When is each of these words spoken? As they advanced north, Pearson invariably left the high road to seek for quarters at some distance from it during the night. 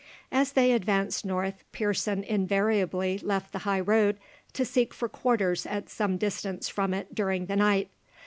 As 0.31 0.53
they 0.53 0.71
advanced 0.71 1.25
north, 1.25 1.63
Pearson 1.71 2.23
invariably 2.23 3.19
left 3.19 3.51
the 3.53 3.59
high 3.69 3.81
road 3.81 4.17
to 4.53 4.65
seek 4.65 4.95
for 4.95 5.07
quarters 5.07 5.67
at 5.67 5.89
some 5.91 6.17
distance 6.17 6.67
from 6.67 6.91
it 6.91 7.13
during 7.13 7.45
the 7.45 7.55
night. 7.55 7.91